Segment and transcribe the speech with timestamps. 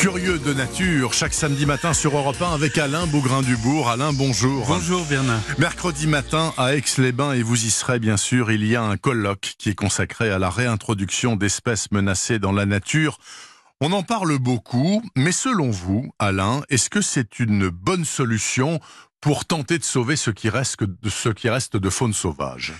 [0.00, 3.90] Curieux de nature, chaque samedi matin sur Europe 1 avec Alain Bougrain-Dubourg.
[3.90, 4.64] Alain, bonjour.
[4.66, 5.42] Bonjour Bernard.
[5.58, 9.56] Mercredi matin à Aix-les-Bains, et vous y serez bien sûr, il y a un colloque
[9.58, 13.18] qui est consacré à la réintroduction d'espèces menacées dans la nature.
[13.82, 18.80] On en parle beaucoup, mais selon vous, Alain, est-ce que c'est une bonne solution
[19.20, 22.72] pour tenter de sauver ce qui reste de, ce qui reste de faune sauvage?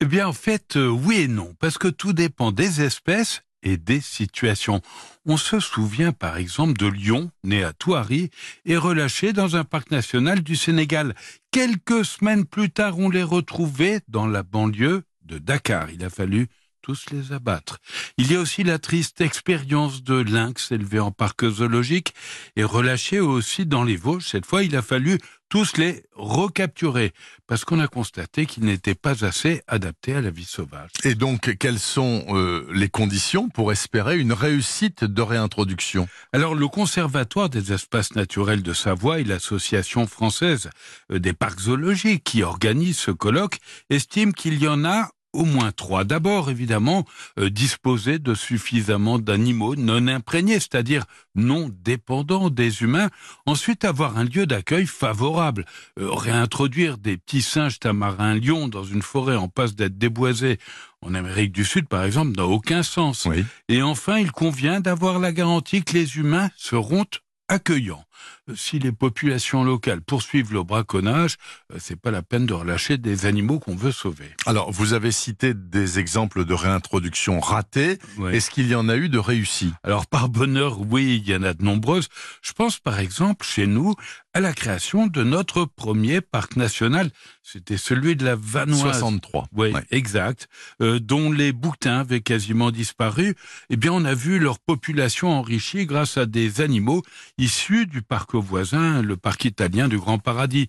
[0.00, 3.76] Eh bien, en fait, euh, oui et non, parce que tout dépend des espèces et
[3.76, 4.80] des situations.
[5.26, 8.30] On se souvient par exemple de lion, né à Touari,
[8.64, 11.14] et relâché dans un parc national du Sénégal.
[11.50, 15.90] Quelques semaines plus tard, on les retrouvait dans la banlieue de Dakar.
[15.90, 16.48] Il a fallu
[16.82, 17.78] tous les abattre.
[18.16, 22.14] Il y a aussi la triste expérience de lynx élevé en parc zoologique
[22.56, 24.28] et relâché aussi dans les Vosges.
[24.28, 27.12] Cette fois, il a fallu tous les recapturer
[27.46, 30.90] parce qu'on a constaté qu'ils n'étaient pas assez adaptés à la vie sauvage.
[31.04, 36.08] Et donc, quelles sont euh, les conditions pour espérer une réussite de réintroduction?
[36.32, 40.70] Alors, le Conservatoire des espaces naturels de Savoie et l'Association française
[41.10, 43.58] euh, des parcs zoologiques qui organise ce colloque
[43.90, 46.02] estiment qu'il y en a au moins trois.
[46.02, 47.04] D'abord, évidemment,
[47.38, 51.04] euh, disposer de suffisamment d'animaux non imprégnés, c'est-à-dire
[51.36, 53.08] non dépendants des humains.
[53.46, 55.64] Ensuite, avoir un lieu d'accueil favorable.
[56.00, 60.58] Euh, réintroduire des petits singes tamarins lions dans une forêt en passe d'être déboisée
[61.02, 63.28] en Amérique du Sud, par exemple, n'a aucun sens.
[63.68, 67.06] Et enfin, il convient d'avoir la garantie que les humains seront
[67.46, 68.04] accueillant.
[68.48, 71.36] Euh, si les populations locales poursuivent le braconnage,
[71.72, 74.30] euh, c'est pas la peine de relâcher des animaux qu'on veut sauver.
[74.46, 77.98] Alors, vous avez cité des exemples de réintroduction ratés.
[78.32, 81.42] Est-ce qu'il y en a eu de réussis Alors, par bonheur, oui, il y en
[81.42, 82.08] a de nombreuses.
[82.42, 83.94] Je pense par exemple chez nous
[84.34, 87.10] à la création de notre premier parc national.
[87.42, 88.82] C'était celui de la Vanoise.
[88.82, 89.48] 63.
[89.52, 90.48] Oui, exact.
[90.80, 93.34] Euh, dont les bouquetins avaient quasiment disparu.
[93.70, 97.02] Eh bien, on a vu leur population enrichie grâce à des animaux
[97.38, 100.68] issus du parc voisin, le parc italien du Grand Paradis.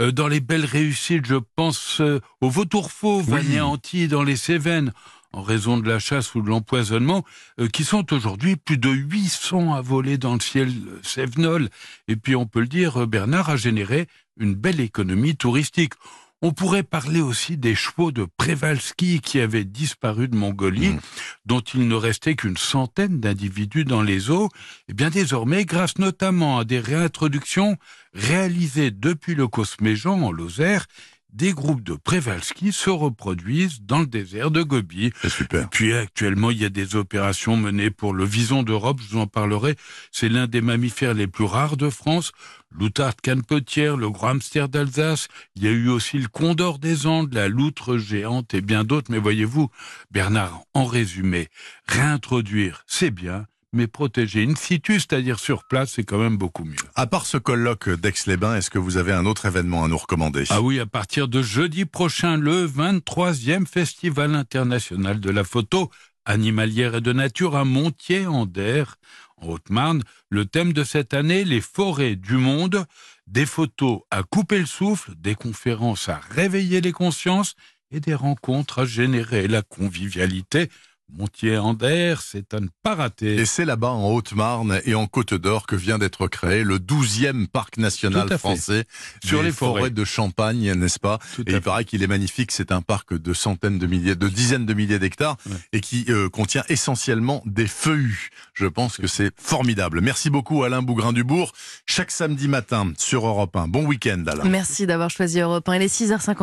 [0.00, 4.92] Euh, dans les belles réussites, je pense euh, au vautour fauve anéanti dans les Cévennes
[5.32, 7.22] en raison de la chasse ou de l'empoisonnement,
[7.60, 10.72] euh, qui sont aujourd'hui plus de 800 à voler dans le ciel
[11.02, 11.68] cévenol.
[12.08, 15.92] Et puis on peut le dire, Bernard a généré une belle économie touristique.
[16.40, 21.00] On pourrait parler aussi des chevaux de Prevalski qui avaient disparu de Mongolie, mmh.
[21.48, 24.50] Dont il ne restait qu'une centaine d'individus dans les eaux.
[24.52, 27.78] Et eh bien désormais, grâce notamment à des réintroductions
[28.12, 30.86] réalisées depuis le Cosméjean en Lozère,
[31.32, 35.12] des groupes de Prevalski se reproduisent dans le désert de Gobi.
[35.28, 35.64] super.
[35.64, 39.20] Et puis actuellement, il y a des opérations menées pour le vison d'Europe, je vous
[39.20, 39.76] en parlerai.
[40.10, 42.32] C'est l'un des mammifères les plus rares de France.
[42.70, 45.28] L'outarde canepetière, le gros hamster d'Alsace.
[45.56, 49.10] Il y a eu aussi le condor des Andes, la loutre géante et bien d'autres.
[49.10, 49.70] Mais voyez-vous,
[50.10, 51.48] Bernard, en résumé,
[51.86, 56.76] réintroduire, c'est bien, mais protéger in situ, c'est-à-dire sur place, c'est quand même beaucoup mieux.
[56.94, 60.44] À part ce colloque d'Aix-les-Bains, est-ce que vous avez un autre événement à nous recommander?
[60.50, 65.90] Ah oui, à partir de jeudi prochain, le 23e Festival international de la photo
[66.24, 68.96] animalière et de nature à Montier-en-Der,
[69.38, 70.02] en Haute-Marne.
[70.30, 72.84] Le thème de cette année, les forêts du monde,
[73.26, 77.54] des photos à couper le souffle, des conférences à réveiller les consciences
[77.90, 80.68] et des rencontres à générer la convivialité.
[81.16, 83.36] Montier-en-Der, c'est à ne pas rater.
[83.36, 87.46] Et c'est là-bas, en Haute-Marne et en Côte d'Or, que vient d'être créé le 12e
[87.46, 88.84] parc national français
[89.24, 89.90] sur les forêts.
[89.90, 92.52] de Champagne, n'est-ce pas Et il paraît qu'il est magnifique.
[92.52, 95.36] C'est un parc de centaines de milliers, de dizaines de milliers d'hectares
[95.72, 98.30] et qui euh, contient essentiellement des feuillus.
[98.54, 100.00] Je pense que c'est formidable.
[100.00, 101.52] Merci beaucoup, Alain Bougrain-Dubourg.
[101.86, 103.68] Chaque samedi matin sur Europe 1.
[103.68, 104.44] Bon week-end, Alain.
[104.44, 105.76] Merci d'avoir choisi Europe 1.
[105.76, 106.38] Il est 6h52.